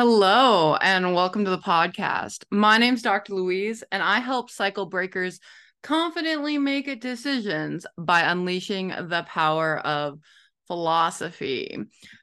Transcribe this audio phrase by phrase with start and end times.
[0.00, 2.44] Hello, and welcome to the podcast.
[2.52, 3.34] My name's Dr.
[3.34, 5.40] Louise, and I help cycle breakers
[5.82, 10.20] confidently make decisions by unleashing the power of
[10.68, 11.76] philosophy.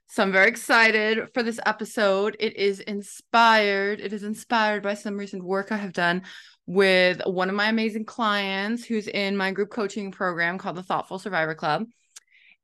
[0.08, 2.38] So I'm very excited for this episode.
[2.40, 4.00] It is inspired.
[4.00, 6.22] It is inspired by some recent work I have done
[6.66, 11.20] with one of my amazing clients who's in my group coaching program called the Thoughtful
[11.20, 11.84] Survivor Club.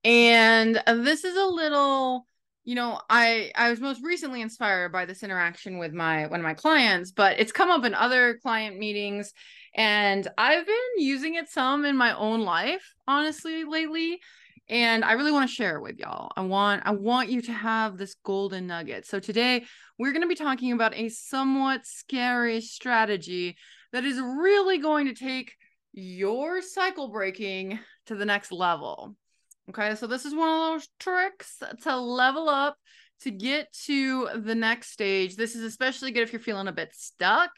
[0.06, 2.24] And this is a little
[2.64, 6.44] you know i i was most recently inspired by this interaction with my one of
[6.44, 9.34] my clients but it's come up in other client meetings
[9.76, 14.20] and i've been using it some in my own life honestly lately
[14.70, 16.32] and i really want to share it with y'all.
[16.38, 19.06] I want i want you to have this golden nugget.
[19.06, 19.66] So today
[20.00, 23.58] we're going to be talking about a somewhat scary strategy
[23.92, 25.54] that is really going to take
[25.94, 29.16] your cycle breaking to the next level
[29.70, 32.78] Okay, so this is one of those tricks to level up
[33.22, 35.36] to get to the next stage.
[35.36, 37.52] This is especially good if you're feeling a bit stuck,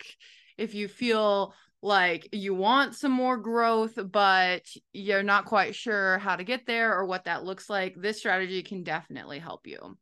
[0.57, 6.35] if you feel like you want some more growth, but you're not quite sure how
[6.35, 7.95] to get there or what that looks like.
[7.95, 9.97] This strategy can definitely help you.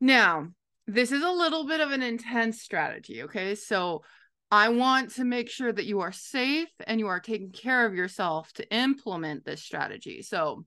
[0.00, 0.48] Now,
[0.86, 3.22] this is a little bit of an intense strategy.
[3.22, 4.02] Okay, so
[4.50, 7.94] I want to make sure that you are safe and you are taking care of
[7.94, 10.22] yourself to implement this strategy.
[10.22, 10.64] So,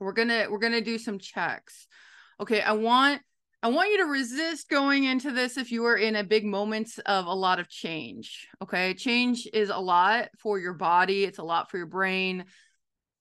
[0.00, 1.86] we're gonna we're gonna do some checks.
[2.40, 3.20] Okay i want
[3.62, 6.88] i want you to resist going into this if you are in a big moment
[7.04, 8.94] of a lot of change okay?
[8.94, 11.24] Change is a lot for your body.
[11.24, 12.44] It's a lot for your brain.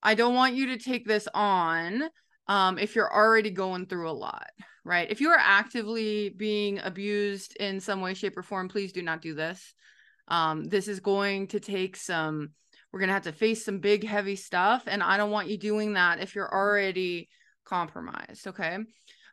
[0.02, 2.04] I don't want you to take this on
[2.48, 4.50] um, if you're already going through a lot
[4.86, 5.12] right?
[5.12, 9.22] If you are actively being abused in some way shape or form please do not
[9.22, 9.74] do this.
[10.28, 12.52] Um, this is going to take some
[12.92, 15.58] we're going to have to face some big heavy stuff and i don't want you
[15.58, 17.30] doing that if you're already
[17.66, 18.78] compromised okay?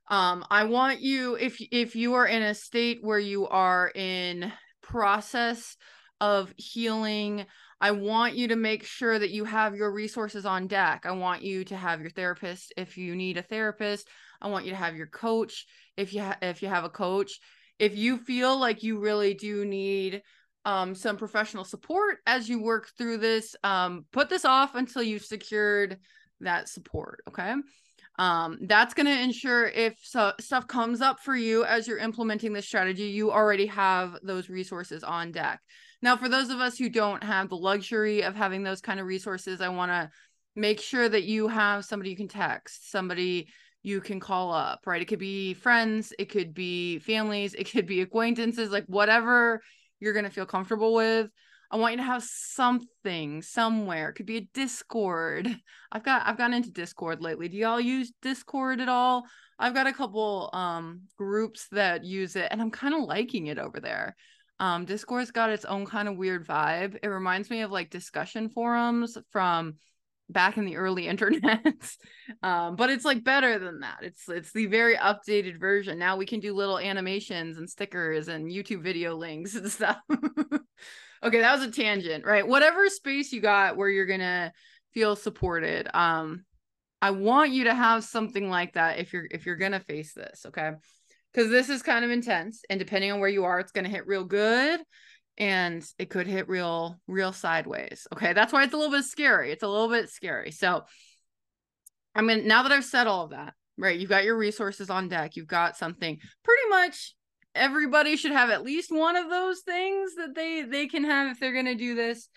[0.09, 4.53] Um i want you if if you are in a state where you are in
[4.83, 5.77] process
[6.21, 7.45] of healing
[7.81, 11.05] i want you to make sure that you have your resources on deck.
[11.05, 14.09] I want you to have your therapist if you need a therapist.
[14.41, 15.67] I want you to have your coach
[15.97, 17.39] if you ha- if you have a coach.
[17.79, 20.23] If you feel like you really do need
[20.67, 23.55] um, some professional support as you work through this.
[23.63, 25.99] Um, put this off until you've secured
[26.41, 27.23] that support.
[27.29, 27.55] Okay.
[28.19, 32.53] Um, that's going to ensure if so, stuff comes up for you as you're implementing
[32.53, 35.61] this strategy, you already have those resources on deck.
[36.03, 39.07] Now, for those of us who don't have the luxury of having those kind of
[39.07, 40.11] resources, I want to
[40.57, 43.49] make sure that you have somebody you can text, somebody
[43.83, 45.01] you can call up, right?
[45.01, 49.61] It could be friends, it could be families, it could be acquaintances, like whatever
[50.01, 51.31] you're going to feel comfortable with.
[51.71, 54.11] I want you to have something somewhere.
[54.11, 55.49] It could be a Discord.
[55.93, 57.49] I've got I've gotten into Discord lately.
[57.49, 59.25] Do y'all use Discord at all?
[59.59, 63.59] I've got a couple um groups that use it and I'm kind of liking it
[63.59, 64.15] over there.
[64.61, 66.99] Um Discord's got its own kind of weird vibe.
[67.03, 69.75] It reminds me of like discussion forums from
[70.29, 71.61] back in the early internet
[72.43, 73.99] um, but it's like better than that.
[74.03, 75.99] It's it's the very updated version.
[75.99, 79.99] Now we can do little animations and stickers and youtube video links and stuff.
[81.23, 82.47] Okay that was a tangent right?
[82.47, 84.53] Whatever space you got where you're gonna
[84.93, 86.43] feel supported um
[87.03, 90.45] i want you to have something like that if you're if you're gonna face this
[90.47, 90.73] okay?
[91.33, 94.07] Because this is kind of intense and depending on where you are it's gonna hit
[94.07, 94.81] real good
[95.39, 98.07] and it could hit real real sideways.
[98.13, 99.53] Okay that's why it's a little bit scary.
[99.53, 100.51] It's a little bit scary.
[100.51, 100.85] So
[102.15, 105.09] i mean now that i've said all of that right you've got your resources on
[105.09, 105.37] deck.
[105.37, 106.19] You've got something.
[106.45, 107.15] Pretty much
[107.55, 111.41] everybody should have at least one of those things that they they can have if
[111.41, 112.29] they're to do this.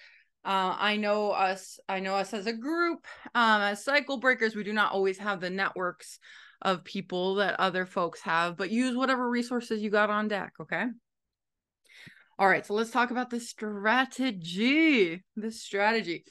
[0.45, 3.05] Uh, i know us i know us as a group
[3.35, 6.17] um, as cycle breakers we do not always have the networks
[6.61, 10.85] of people that other folks have but use whatever resources you got on deck okay
[12.39, 15.22] all right, so let's talk about the strategy.
[15.35, 16.23] The strategy.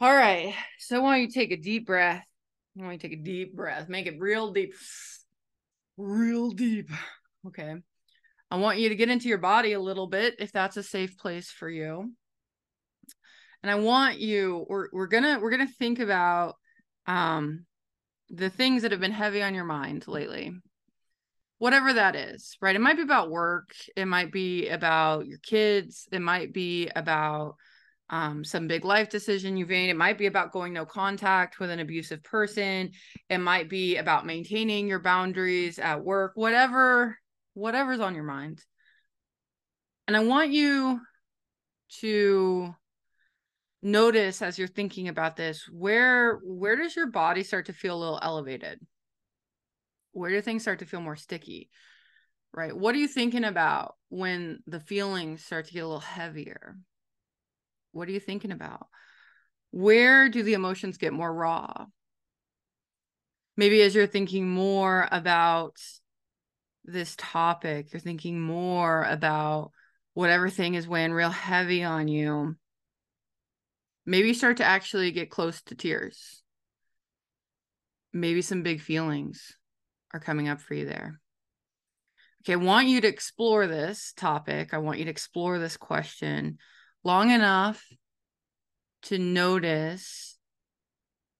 [0.00, 2.24] All right, so I want you to take a deep breath.
[2.78, 4.72] I want you take a deep breath, make it real deep,
[5.98, 6.90] real deep.
[7.46, 7.74] Okay.
[8.50, 11.18] I want you to get into your body a little bit if that's a safe
[11.18, 12.12] place for you.
[13.62, 16.56] And I want you, we're, we're gonna we're gonna think about
[17.06, 17.66] um
[18.30, 20.54] the things that have been heavy on your mind lately
[21.60, 22.74] whatever that is, right?
[22.74, 27.56] It might be about work, it might be about your kids, it might be about
[28.08, 29.90] um, some big life decision you've made.
[29.90, 32.92] It might be about going no contact with an abusive person.
[33.28, 37.18] It might be about maintaining your boundaries at work, whatever,
[37.52, 38.64] whatever's on your mind.
[40.08, 40.98] And I want you
[42.00, 42.74] to
[43.82, 48.00] notice as you're thinking about this, where where does your body start to feel a
[48.00, 48.80] little elevated?
[50.12, 51.70] Where do things start to feel more sticky
[52.52, 52.76] right?
[52.76, 56.76] What are you thinking about when the feelings start to get a little heavier?
[57.92, 58.86] What are you thinking about?
[59.70, 61.86] Where do the emotions get more raw?
[63.56, 65.76] Maybe as you're thinking more about
[66.84, 69.70] this topic, you're thinking more about
[70.14, 72.56] whatever thing is weighing real heavy on you.
[74.06, 76.42] Maybe you start to actually get close to tears.
[78.12, 79.56] Maybe some big feelings
[80.12, 81.20] are coming up for you there.
[82.42, 84.72] Okay, I want you to explore this topic.
[84.72, 86.58] I want you to explore this question
[87.04, 87.84] long enough
[89.02, 90.38] to notice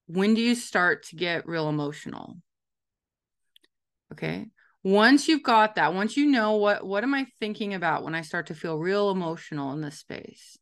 [0.07, 2.37] when do you start to get real emotional?
[4.13, 4.47] Okay.
[4.83, 8.23] Once you've got that, once you know what what am I thinking about when I
[8.23, 10.59] start to feel real emotional in this space?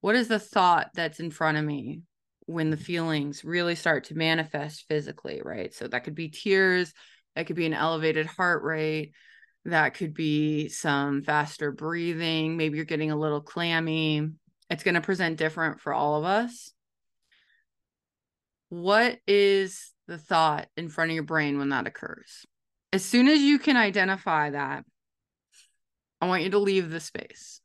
[0.00, 2.02] What is the thought that's in front of me
[2.46, 5.72] when the feelings really start to manifest physically, right?
[5.72, 6.92] So that could be tears,
[7.34, 9.12] that could be an elevated heart rate,
[9.64, 14.28] that could be some faster breathing, maybe you're getting a little clammy.
[14.70, 16.72] It's going to present different for all of us.
[18.68, 22.44] What is the thought in front of your brain when that occurs?
[22.92, 24.84] As soon as you can identify that,
[26.20, 27.60] I want you to leave the space,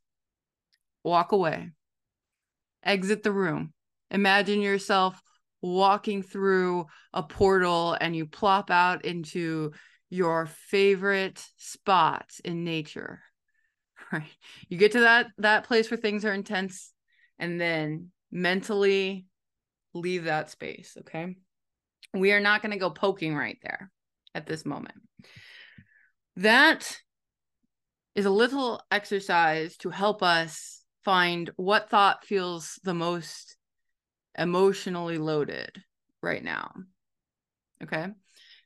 [1.04, 1.72] walk away,
[2.84, 3.74] exit the room.
[4.12, 5.22] Imagine yourself
[5.62, 9.72] walking through a portal and you plop out into
[10.10, 13.22] your favorite spot in nature
[14.12, 14.24] right?
[14.68, 16.94] You get to that that place where things are intense
[17.38, 19.26] and then mentally
[19.94, 21.36] leave that space okay?
[22.14, 23.92] We are not going to go poking right there
[24.34, 24.96] at this moment.
[26.38, 26.98] That
[28.16, 33.58] is a little exercise to help us find what thought feels the most
[34.40, 35.72] emotionally loaded
[36.22, 36.72] right now
[37.84, 38.08] okay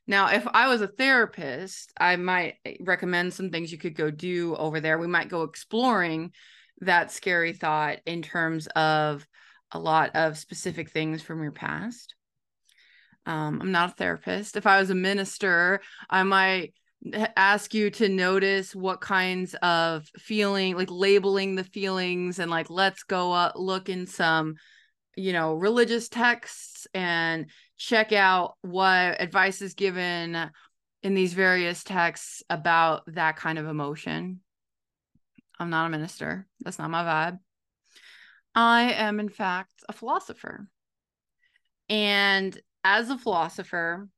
[0.06, 4.54] now, if I was a therapist, I might recommend some things you could go do
[4.56, 4.98] over there.
[4.98, 6.32] We might go exploring
[6.80, 9.26] that scary thought in terms of
[9.70, 12.14] a lot of specific things from your past.
[13.24, 14.56] Um, I'm not a therapist.
[14.56, 15.80] If I was a minister,
[16.10, 16.74] I might
[17.36, 23.04] ask you to notice what kinds of feeling, like labeling the feelings, and like let's
[23.04, 24.56] go uh, look in some,
[25.16, 27.46] you know, religious texts and
[27.76, 30.50] check out what advice is given
[31.02, 34.40] in these various texts about that kind of emotion.
[35.58, 36.46] I'm not a minister.
[36.60, 37.38] That's not my vibe.
[38.54, 40.68] I am, in fact, a philosopher.
[41.88, 44.08] And as a philosopher,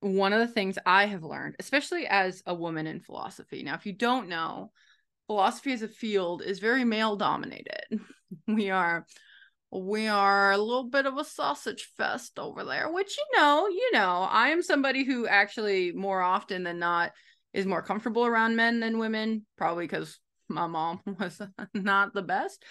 [0.00, 3.86] one of the things I have learned, especially as a woman in philosophy, now, if
[3.86, 4.72] you don't know,
[5.26, 7.84] philosophy as a field is very male dominated.
[8.46, 9.06] We are
[9.70, 13.90] we are a little bit of a sausage fest over there which you know you
[13.92, 17.12] know i am somebody who actually more often than not
[17.52, 20.18] is more comfortable around men than women probably because
[20.48, 21.40] my mom was
[21.74, 22.62] not the best.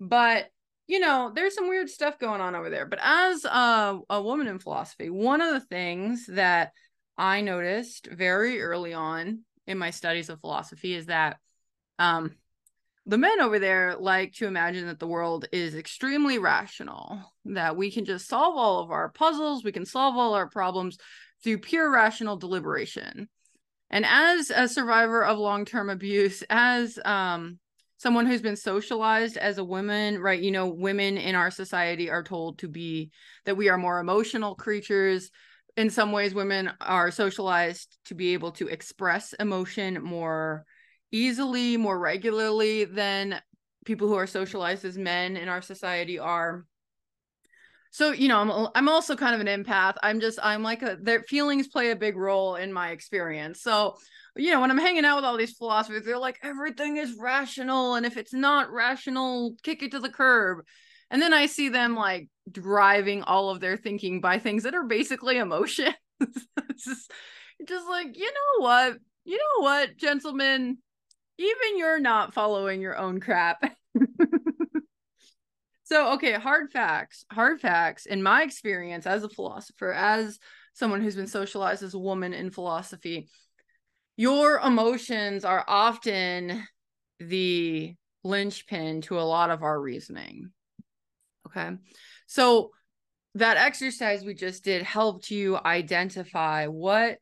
[0.00, 0.48] But
[0.86, 2.86] you know there's some weird stuff going on over there.
[2.86, 6.72] But as a, a woman in philosophy one of the things that
[7.18, 11.36] i noticed very early on in my studies of philosophy is that
[11.98, 12.34] um
[13.06, 17.90] the men over there like to imagine that the world is extremely rational, that we
[17.90, 20.98] can just solve all of our puzzles, we can solve all our problems
[21.42, 23.28] through pure rational deliberation.
[23.90, 27.58] And as a survivor of long term abuse, as um,
[27.98, 30.40] someone who's been socialized as a woman, right?
[30.40, 33.10] You know, women in our society are told to be
[33.44, 35.30] that we are more emotional creatures.
[35.76, 40.64] In some ways, women are socialized to be able to express emotion more
[41.12, 43.40] easily, more regularly than
[43.84, 46.64] people who are socialized as men in our society are.
[47.90, 49.96] So, you know, I'm I'm also kind of an empath.
[50.02, 53.60] I'm just I'm like a, their feelings play a big role in my experience.
[53.60, 53.96] So,
[54.34, 57.94] you know, when I'm hanging out with all these philosophers, they're like everything is rational
[57.96, 60.64] and if it's not rational, kick it to the curb.
[61.10, 64.86] And then I see them like driving all of their thinking by things that are
[64.86, 65.94] basically emotions.
[66.22, 67.12] just,
[67.68, 68.96] just like, you know what?
[69.24, 70.78] You know what, gentlemen?
[71.42, 73.62] Even you're not following your own crap.
[75.84, 77.24] so, okay, hard facts.
[77.30, 78.06] Hard facts.
[78.06, 80.38] In my experience as a philosopher, as
[80.74, 83.28] someone who's been socialized as a woman in philosophy,
[84.16, 86.64] your emotions are often
[87.18, 87.94] the
[88.24, 90.50] linchpin to a lot of our reasoning.
[91.46, 91.70] Okay.
[92.26, 92.70] So,
[93.34, 97.18] that exercise we just did helped you identify what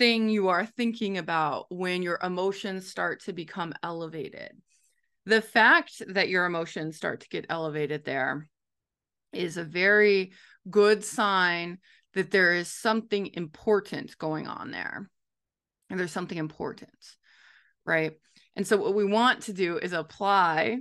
[0.00, 4.50] thing you are thinking about when your emotions start to become elevated.
[5.26, 8.48] The fact that your emotions start to get elevated there
[9.34, 10.32] is a very
[10.70, 11.80] good sign
[12.14, 15.10] that there is something important going on there.
[15.90, 16.90] and there's something important,
[17.84, 18.12] right?
[18.56, 20.78] And so what we want to do is apply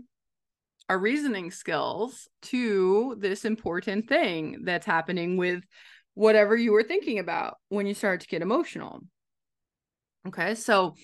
[0.88, 5.64] our reasoning skills to this important thing that's happening with
[6.14, 9.02] whatever you were thinking about when you started to get emotional.
[10.28, 10.96] Okay, so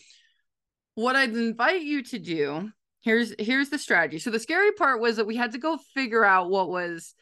[0.95, 2.71] what I'd invite you to do
[3.05, 4.19] here's here's the strategy.
[4.19, 7.13] So the scary part was that we had to go figure out what was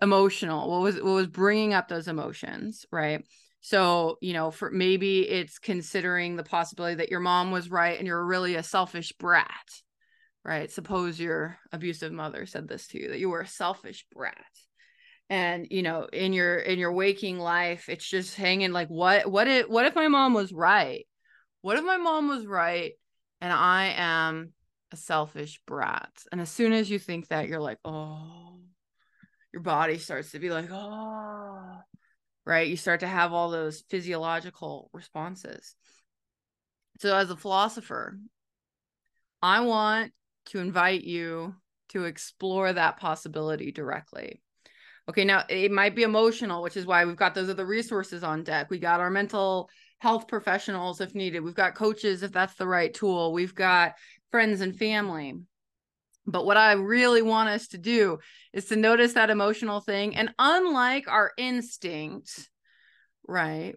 [0.00, 3.24] emotional, what was what was bringing up those emotions, right?
[3.62, 8.06] So, you know, for maybe it's considering the possibility that your mom was right and
[8.06, 9.50] you're really a selfish brat,
[10.44, 10.70] right?
[10.70, 14.36] Suppose your abusive mother said this to you that you were a selfish brat.
[15.30, 19.46] And you know, in your in your waking life, it's just hanging like what what
[19.46, 21.06] if what if my mom was right?
[21.62, 22.92] What if my mom was right
[23.40, 24.52] and I am
[24.92, 26.10] a selfish brat?
[26.32, 28.58] And as soon as you think that, you're like, oh,
[29.52, 31.78] your body starts to be like, oh,
[32.44, 32.66] right?
[32.66, 35.76] You start to have all those physiological responses.
[36.98, 38.18] So, as a philosopher,
[39.42, 40.12] I want
[40.46, 41.54] to invite you
[41.90, 44.42] to explore that possibility directly.
[45.08, 48.44] Okay, now it might be emotional, which is why we've got those other resources on
[48.44, 48.70] deck.
[48.70, 51.40] We got our mental health professionals if needed.
[51.40, 53.32] We've got coaches if that's the right tool.
[53.32, 53.94] We've got
[54.30, 55.34] friends and family.
[56.26, 58.18] But what I really want us to do
[58.52, 60.16] is to notice that emotional thing.
[60.16, 62.48] And unlike our instinct,
[63.26, 63.74] right?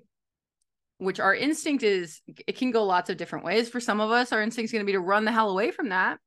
[0.97, 3.69] Which our instinct is, it can go lots of different ways.
[3.69, 5.71] For some of us, our instinct is going to be to run the hell away
[5.71, 6.19] from that.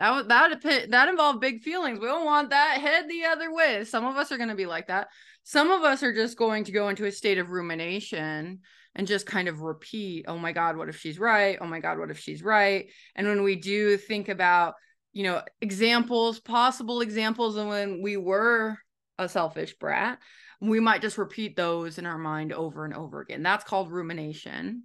[0.00, 2.00] That that that involved big feelings.
[2.00, 2.78] We don't want that.
[2.80, 3.84] Head the other way.
[3.84, 5.08] Some of us are going to be like that.
[5.44, 8.60] Some of us are just going to go into a state of rumination
[8.94, 11.58] and just kind of repeat, "Oh my God, what if she's right?
[11.60, 14.74] Oh my God, what if she's right?" And when we do think about
[15.12, 18.78] you know examples possible examples of when we were
[19.18, 20.18] a selfish brat
[20.60, 24.84] we might just repeat those in our mind over and over again that's called rumination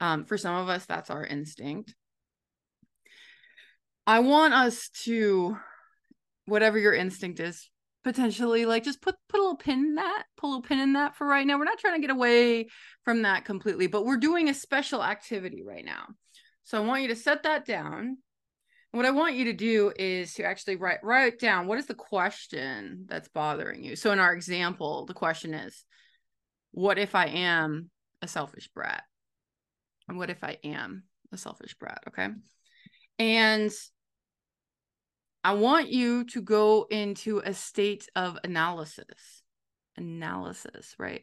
[0.00, 1.94] um, for some of us that's our instinct
[4.06, 5.56] i want us to
[6.46, 7.68] whatever your instinct is
[8.04, 10.92] potentially like just put put a little pin in that put a little pin in
[10.92, 12.66] that for right now we're not trying to get away
[13.04, 16.06] from that completely but we're doing a special activity right now
[16.64, 18.16] so i want you to set that down
[18.96, 21.94] what I want you to do is to actually write write down what is the
[21.94, 23.94] question that's bothering you.
[23.94, 25.84] So in our example, the question is,
[26.72, 27.90] what if I am
[28.22, 29.02] a selfish brat?
[30.08, 32.04] And what if I am a selfish brat?
[32.08, 32.28] Okay.
[33.18, 33.70] And
[35.46, 39.42] I want you to go into a state of analysis.
[39.96, 41.22] Analysis, right?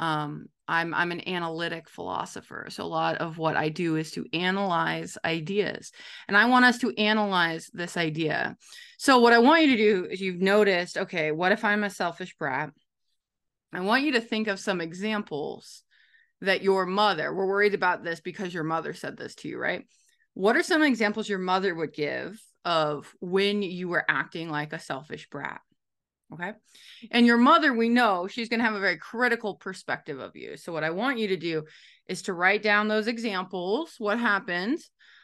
[0.00, 2.68] um, I'm I'm an analytic philosopher.
[2.70, 5.92] So a lot of what I do is to analyze ideas.
[6.26, 8.56] And I want us to analyze this idea.
[8.98, 11.90] So what I want you to do is you've noticed, okay, what if I'm a
[11.90, 12.70] selfish brat?
[13.72, 15.82] I want you to think of some examples
[16.40, 19.84] that your mother, we're worried about this because your mother said this to you, right?
[20.32, 24.78] What are some examples your mother would give of when you were acting like a
[24.78, 25.60] selfish brat?
[26.32, 26.52] Okay.
[27.10, 30.56] And your mother, we know she's going to have a very critical perspective of you.
[30.56, 31.64] So, what I want you to do
[32.06, 34.78] is to write down those examples, what happened.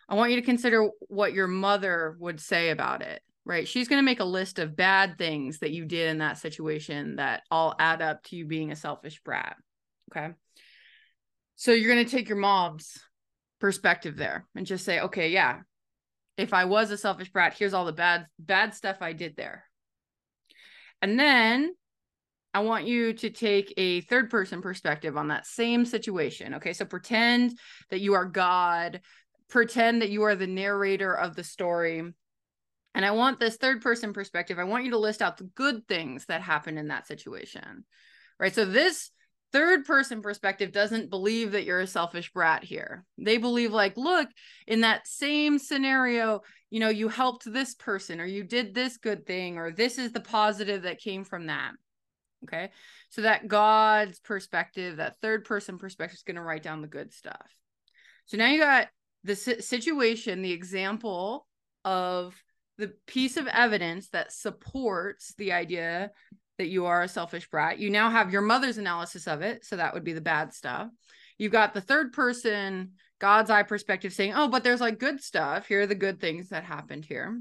[0.08, 3.66] I want you to consider what your mother would say about it, right?
[3.66, 7.16] She's going to make a list of bad things that you did in that situation
[7.16, 9.56] that all add up to you being a selfish brat.
[10.10, 10.32] Okay.
[11.54, 12.98] So, you're going to take your mom's
[13.60, 15.60] perspective there and just say, okay, yeah,
[16.36, 19.64] if I was a selfish brat, here's all the bad, bad stuff I did there
[21.02, 21.74] and then
[22.54, 26.54] I want you to take a third person perspective on that same situation.
[26.54, 26.72] Okay.
[26.72, 27.58] So pretend
[27.90, 29.02] that you are God,
[29.48, 32.02] pretend that you are the narrator of the story.
[32.94, 34.58] And I want this third person perspective.
[34.58, 37.84] I want you to list out the good things that happened in that situation.
[38.40, 38.54] Right.
[38.54, 39.10] So this
[39.52, 43.04] third person perspective doesn't believe that you're a selfish brat here.
[43.18, 44.28] They believe, like, look,
[44.66, 49.26] in that same scenario, you know, you helped this person or you did this good
[49.26, 51.72] thing or this is the positive that came from that.
[52.44, 52.70] Okay.
[53.10, 57.12] So that God's perspective, that third person perspective is going to write down the good
[57.12, 57.50] stuff.
[58.26, 58.88] So now you got
[59.24, 61.46] the situation, the example
[61.84, 62.34] of
[62.78, 66.10] the piece of evidence that supports the idea
[66.58, 67.78] that you are a selfish brat.
[67.78, 69.64] You now have your mother's analysis of it.
[69.64, 70.88] So that would be the bad stuff.
[71.38, 75.66] You've got the third person, God's eye perspective saying, oh, but there's like good stuff.
[75.66, 77.38] Here are the good things that happened here.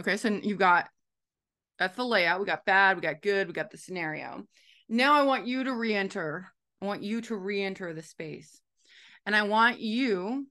[0.00, 0.16] Okay.
[0.16, 0.88] So you've got
[1.78, 2.40] that's the layout.
[2.40, 4.44] We got bad, we got good, we got the scenario.
[4.88, 6.48] Now I want you to re enter.
[6.80, 8.60] I want you to re enter the space.
[9.26, 10.46] And I want you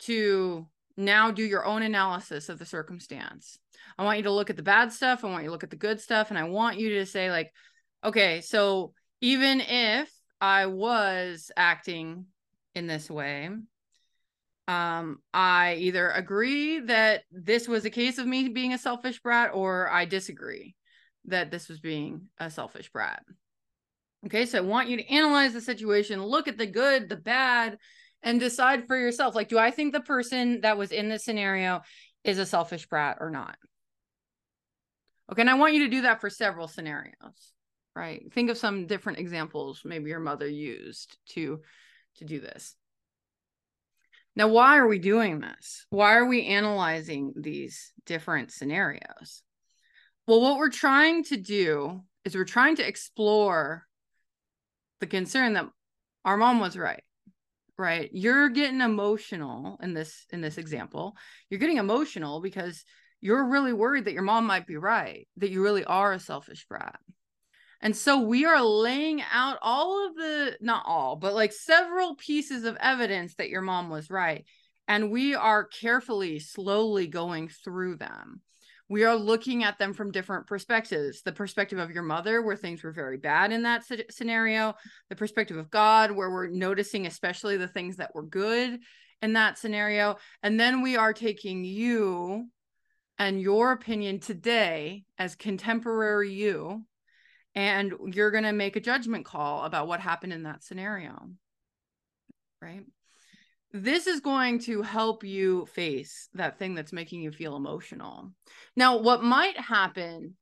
[0.00, 0.66] to
[0.98, 3.58] now do your own analysis of the circumstance.
[3.96, 5.24] I want you to look at the bad stuff.
[5.24, 6.28] I want you to look at the good stuff.
[6.28, 7.50] And I want you to say, like,
[8.04, 12.26] okay, so even if I was acting
[12.74, 13.50] in this way.
[14.68, 19.50] Um, I either agree that this was a case of me being a selfish brat,
[19.54, 20.74] or I disagree
[21.24, 23.22] that this was being a selfish brat.
[24.26, 27.78] Okay, so I want you to analyze the situation, look at the good, the bad,
[28.22, 31.82] and decide for yourself like, do I think the person that was in this scenario
[32.24, 33.56] is a selfish brat or not?
[35.30, 37.52] Okay, and I want you to do that for several scenarios,
[37.94, 38.22] right?
[38.32, 41.60] Think of some different examples maybe your mother used to
[42.16, 42.74] to do this.
[44.34, 45.86] Now, why are we doing this?
[45.90, 49.42] Why are we analyzing these different scenarios?
[50.26, 53.84] Well, what we're trying to do is we're trying to explore
[55.00, 55.66] the concern that
[56.24, 57.02] our mom was right
[57.78, 58.10] right?
[58.12, 61.16] You're getting emotional in this in this example.
[61.48, 62.84] You're getting emotional because
[63.20, 66.66] you're really worried that your mom might be right that you really are a selfish
[66.68, 66.98] brat.
[67.80, 72.64] And so we are laying out all of the not all but like several pieces
[72.64, 74.44] of evidence that your mom was right.
[74.86, 78.40] And we are carefully slowly going through them
[78.88, 81.22] we are looking at them from different perspectives.
[81.22, 84.74] The perspective of your mother where things were very bad in that scenario.
[85.10, 88.80] The perspective of god where we're noticing especially the things that were good
[89.20, 90.16] in that scenario.
[90.42, 92.48] And then we are taking you
[93.18, 96.84] and your opinion today as contemporary you
[97.54, 101.30] and you're going to make a judgment call about what happened in that scenario.
[102.62, 102.84] Right
[103.72, 108.32] this is going to help you face that thing that's making you feel emotional.
[108.76, 110.34] Now, what might happen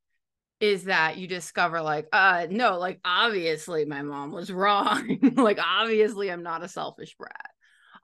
[0.59, 5.19] is that you discover like uh no like obviously my mom was wrong.
[5.35, 7.51] Like obviously i'm not a selfish brat.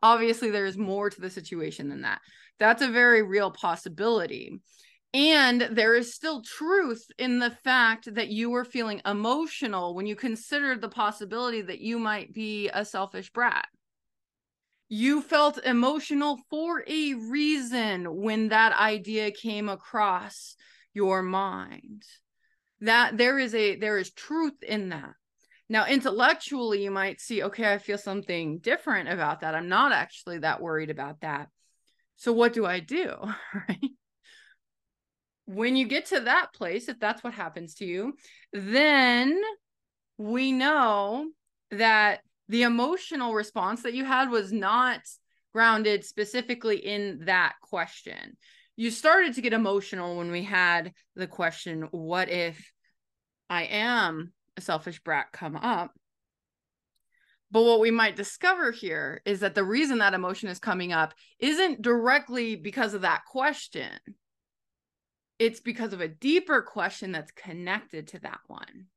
[0.04, 2.20] Obviously there's more to the situation than that.
[2.60, 4.60] That's a very real possibility.
[5.16, 10.16] And there is still truth in the fact that you were feeling emotional when you
[10.16, 13.68] considered the possibility that you might be a selfish brat
[14.94, 20.56] you felt emotional for a reason when that idea came across
[20.94, 22.04] your mind.
[22.82, 25.14] That there is a there is truth in that.
[25.68, 29.56] Now intellectually you might see okay i feel something different about that.
[29.56, 31.48] I'm not actually that worried about that.
[32.18, 33.16] So what do i do?
[33.68, 33.92] Right?
[35.46, 38.14] When you get to that place if that's what happens to you
[38.52, 39.42] then
[40.20, 41.32] we know
[41.72, 45.02] that the emotional response that you had was not
[45.54, 48.38] grounded specifically in that question.
[48.76, 52.72] You started to get emotional when we had the question, What if
[53.50, 55.92] I am a selfish brat come up?
[57.52, 61.14] But what we might discover here is that the reason that emotion is coming up
[61.38, 63.92] isn't directly because of that question.
[65.38, 68.88] It's because of a deeper question that's connected to that one.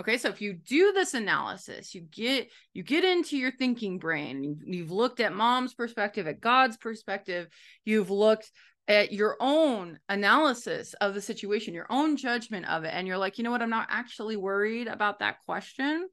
[0.00, 4.58] Okay, so if you do this analysis, you get you get into your thinking brain.
[4.64, 7.48] You've, looked at mom's perspective, at God's perspective.
[7.84, 8.50] You've looked
[8.88, 13.36] at your own analysis of the situation, your own judgment of it, and you're like,
[13.36, 13.60] you know what?
[13.60, 16.08] I'm not actually worried about that question.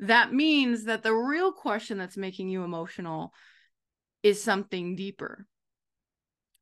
[0.00, 3.34] That means that the real question that's making you emotional
[4.22, 5.46] is something deeper.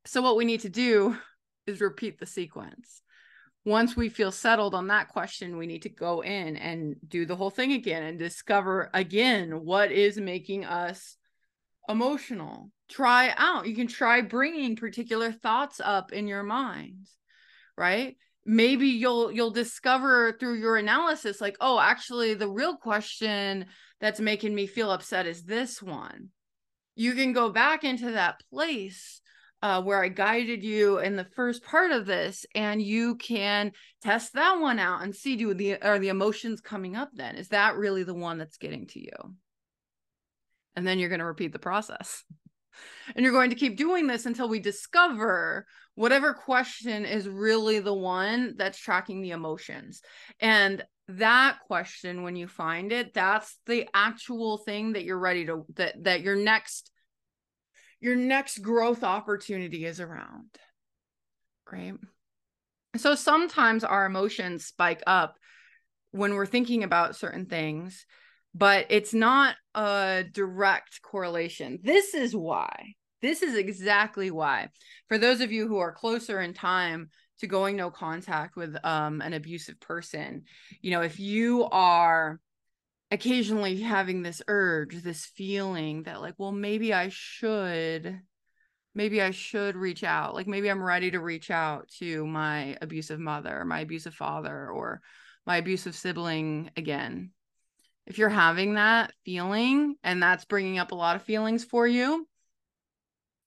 [0.05, 1.17] So what we need to do
[1.67, 3.01] is repeat the sequence
[3.69, 7.35] once we feel settled on that question, we need to go in and do the
[7.35, 11.15] whole thing again and discover again what is making us
[11.87, 12.71] emotional.
[12.89, 13.67] Try out.
[13.67, 17.07] You can try bringing particular thoughts up in your mind,
[17.77, 18.17] right?
[18.43, 23.67] Maybe you'll you'll discover through your analysis like, "Oh, actually the real question
[24.01, 26.29] that's making me feel upset is this one."
[26.95, 29.21] You can go back into that place
[29.61, 34.33] uh, where I guided you in the first part of this, and you can test
[34.33, 37.09] that one out and see do the are the emotions coming up.
[37.13, 39.35] Then is that really the one that's getting to you?
[40.75, 42.23] And then you're going to repeat the process,
[43.15, 47.93] and you're going to keep doing this until we discover whatever question is really the
[47.93, 50.01] one that's tracking the emotions.
[50.39, 55.65] And that question, when you find it, that's the actual thing that you're ready to
[55.75, 56.91] that that your next
[57.99, 60.49] your next growth opportunity is around.
[61.71, 61.93] Right.
[62.97, 65.35] So sometimes our emotions spike up
[66.11, 68.05] when we're thinking about certain things,
[68.55, 71.79] but it's not a direct correlation.
[71.83, 72.95] This is why.
[73.21, 74.69] This is exactly why.
[75.07, 77.09] For those of you who are closer in time
[77.39, 80.43] to going no contact with um, an abusive person,
[80.81, 82.39] you know, if you are
[83.11, 88.21] occasionally having this urge, this feeling that like, well, maybe I should
[88.95, 90.35] maybe I should reach out.
[90.35, 95.01] Like maybe I'm ready to reach out to my abusive mother, my abusive father or
[95.45, 97.31] my abusive sibling again.
[98.05, 102.27] if you're having that feeling and that's bringing up a lot of feelings for you,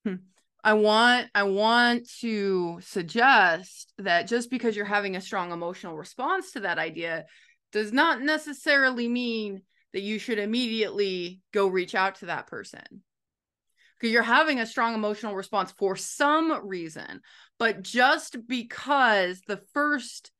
[0.05, 0.15] hmm,
[0.63, 6.53] I want I want to suggest that just because you're having a strong emotional response
[6.53, 7.27] to that idea
[7.73, 12.83] does not necessarily mean that you should immediately go reach out to that person.
[13.99, 17.21] Because you're having a strong emotional response for some reason,
[17.59, 20.33] but just because the first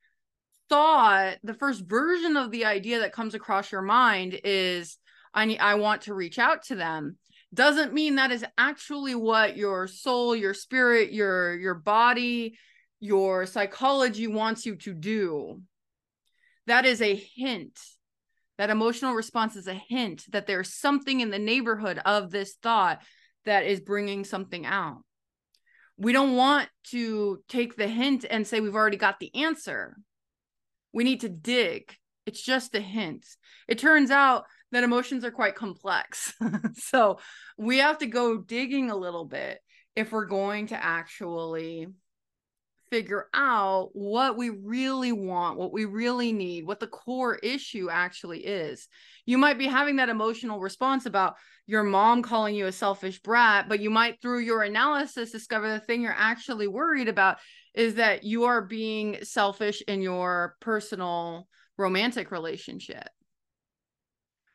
[0.69, 4.97] thought, the first version of the idea that comes across your mind is
[5.33, 7.17] I need I want to reach out to them
[7.53, 12.57] doesn't mean that is actually what your soul, your spirit, your your body,
[12.99, 15.61] your psychology wants you to do.
[16.67, 17.79] That is a hint.
[18.57, 23.01] That emotional response is a hint that there's something in the neighborhood of this thought
[23.45, 25.01] that is bringing something out.
[25.97, 29.97] We don't want to take the hint and say we've already got the answer
[30.93, 31.93] we need to dig.
[32.25, 33.25] It's just a hint.
[33.67, 36.33] It turns out that emotions are quite complex.
[36.75, 37.19] so
[37.57, 39.59] we have to go digging a little bit
[39.95, 41.87] if we're going to actually
[42.93, 48.45] figure out what we really want, what we really need, what the core issue actually
[48.45, 48.87] is.
[49.25, 51.33] You might be having that emotional response about
[51.65, 55.79] your mom calling you a selfish brat, but you might, through your analysis, discover the
[55.79, 57.37] thing you're actually worried about
[57.73, 61.47] is that you are being selfish in your personal
[61.79, 63.09] romantic relationship.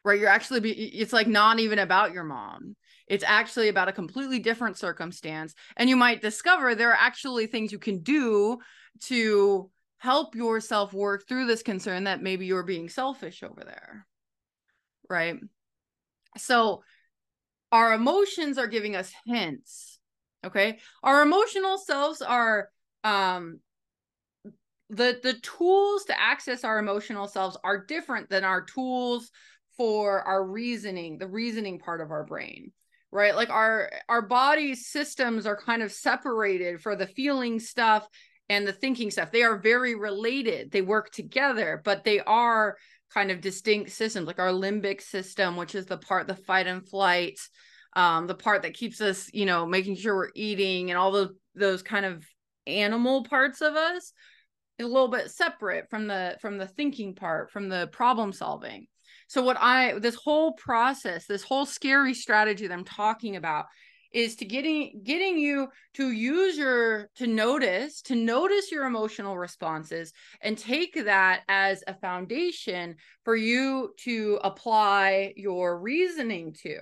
[0.05, 0.21] Right?
[0.21, 2.77] You're actually be, it's like not even about your mom
[3.09, 7.73] it's actually about a completely different circumstance and you might discover there are actually things
[7.73, 8.59] you can do
[9.01, 14.07] to help yourself work through this concern that maybe you're being selfish over there
[15.11, 15.37] right?
[16.37, 16.83] So
[17.73, 19.99] our emotions are giving us hints
[20.45, 20.79] okay?
[21.03, 22.69] Our emotional selves are
[23.05, 23.61] um
[24.91, 29.31] the the tools to access our emotional selves are different than our tools
[29.77, 32.73] for our reasoning the reasoning part of our brain
[33.11, 33.35] right?
[33.35, 38.07] Like our our body systems are kind of separated for the feeling stuff
[38.49, 39.31] and the thinking stuff.
[39.31, 40.71] They are very related.
[40.71, 42.77] They work together but they are
[43.13, 46.87] kind of distinct systems like our limbic system which is the part the fight and
[46.87, 47.39] flight
[47.97, 51.31] um the part that keeps us you know making sure we're eating and all those
[51.55, 52.25] those kind of
[52.67, 54.13] animal parts of us
[54.79, 58.87] a little bit separate from the from the thinking part from the problem solving
[59.29, 63.67] so what i this whole process this whole scary strategy that i'm talking about
[64.13, 70.13] is to getting getting you to use your to notice to notice your emotional responses
[70.41, 76.81] and take that as a foundation for you to apply your reasoning to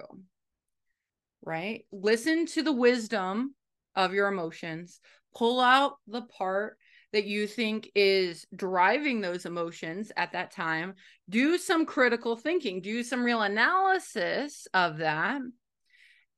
[1.47, 1.87] right?
[1.93, 3.55] Listen to the wisdom
[3.95, 5.01] of your emotions
[5.35, 6.79] pull out the part
[7.17, 10.95] that you think is driving those emotions at that time
[11.29, 15.41] do some critical thinking do some real analysis of that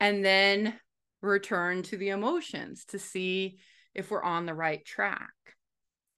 [0.00, 0.74] and then
[1.22, 3.58] return to the emotions to see
[3.94, 5.32] if we're on the right track.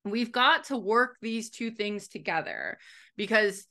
[0.05, 2.79] We've got to work these two things together
[3.16, 3.66] because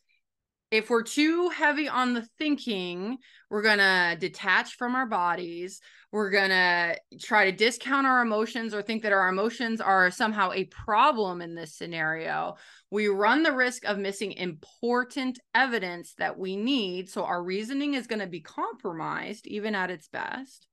[0.71, 3.17] if we're too heavy on the thinking,
[3.49, 5.81] we're going to detach from our bodies.
[6.11, 10.51] We're going to try to discount our emotions or think that our emotions are somehow
[10.51, 12.55] a problem in this scenario.
[12.91, 17.09] We run the risk of missing important evidence that we need.
[17.09, 20.67] So our reasoning is going to be compromised, even at its best.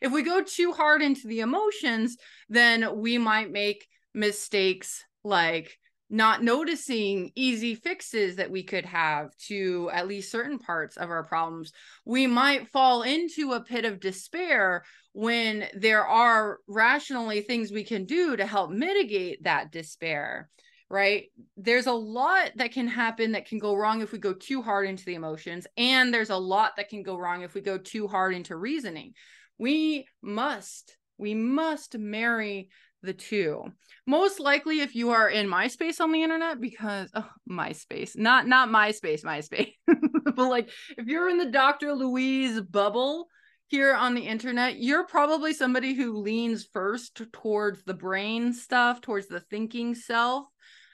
[0.00, 2.16] If we go too hard into the emotions,
[2.48, 5.78] then we might make mistakes like
[6.12, 11.24] not noticing easy fixes that we could have to at least certain parts of our
[11.24, 11.72] problems,
[12.04, 18.04] we might fall into a pit of despair when there are rationally things we can
[18.04, 20.50] do to help mitigate that despair.
[20.90, 21.30] Right.
[21.56, 24.86] There's a lot that can happen that can go wrong if we go too hard
[24.86, 25.66] into the emotions.
[25.78, 29.14] And there's a lot that can go wrong if we go too hard into reasoning.
[29.56, 32.68] We must, we must marry
[33.02, 33.64] the two.
[34.06, 38.68] Most likely if you are in MySpace on the internet because oh, MySpace, not not
[38.68, 39.72] MySpace, MySpace.
[39.86, 41.94] but like if you're in the Dr.
[41.94, 43.28] Louise bubble
[43.68, 49.28] here on the internet, you're probably somebody who leans first towards the brain stuff, towards
[49.28, 50.46] the thinking self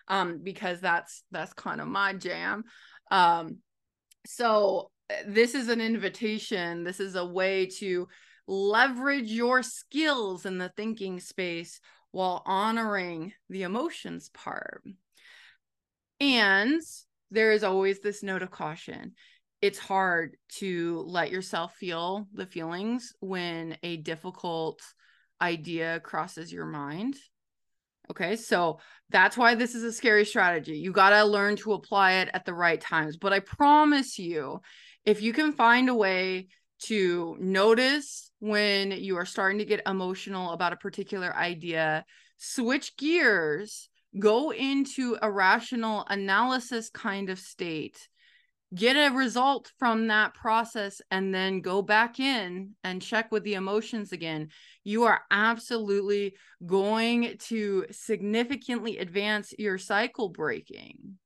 [0.09, 2.65] um because that's that's kind of my jam.
[3.11, 3.59] Um
[4.27, 6.85] so eh, this is an invitation.
[6.85, 8.09] This is a way to
[8.47, 11.81] leverage your skills in the thinking space
[12.19, 14.83] while honoring the emotions part.
[16.19, 16.83] And
[17.31, 19.13] there is always this note of caution.
[19.63, 24.81] It's hard to let yourself feel the feelings when a difficult
[25.41, 27.15] idea crosses your mind.
[28.11, 30.77] Okay, so that's why this is a scary strategy.
[30.77, 33.17] You got to learn to apply it at the right times.
[33.17, 34.61] But I promise you,
[35.05, 36.49] if you can find a way
[36.87, 42.05] to notice when you are starting to get emotional about a particular idea,
[42.37, 48.09] switch gears, go into a rational analysis kind of state,
[48.75, 53.55] get a result from that process and then go back in and check with the
[53.55, 54.49] emotions again,
[54.85, 61.19] you are absolutely going to significantly advance your cycle breaking.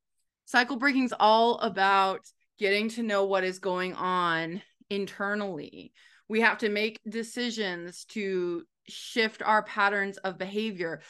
[0.45, 2.21] Cycle breaking is all about
[2.59, 5.93] getting to know what is going on internally.
[6.29, 11.01] We have to make decisions to shift our patterns of behavior.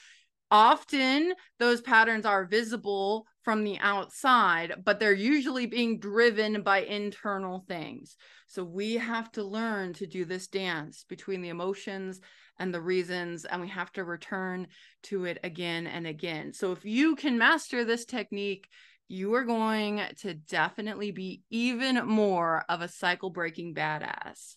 [0.51, 7.65] Often those patterns are visible from the outside, but they're usually being driven by internal
[7.67, 8.17] things.
[8.49, 12.21] So we have to learn to do this dance between the emotions
[12.59, 14.67] and the reasons, and we have to return
[15.05, 16.53] to it again and again.
[16.53, 18.69] So if you can master this technique,
[19.09, 24.57] you are going to definitely be even more of a cycle breaking badass.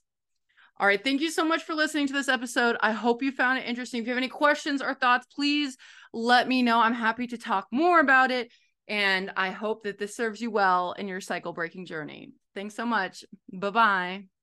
[0.77, 1.01] All right.
[1.01, 2.75] Thank you so much for listening to this episode.
[2.81, 4.01] I hope you found it interesting.
[4.01, 5.77] If you have any questions or thoughts, please
[6.13, 6.79] let me know.
[6.79, 8.51] I'm happy to talk more about it.
[8.88, 12.33] And I hope that this serves you well in your cycle breaking journey.
[12.53, 13.23] Thanks so much.
[13.51, 14.35] Bye bye.